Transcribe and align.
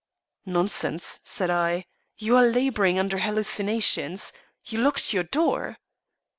"Nonsense," 0.47 1.19
I 1.21 1.21
said. 1.25 1.85
"You 2.17 2.35
are 2.35 2.47
labouring 2.47 2.97
under 2.97 3.19
hallucinations. 3.19 4.33
You 4.65 4.79
locked 4.79 5.13
your 5.13 5.21
door." 5.21 5.77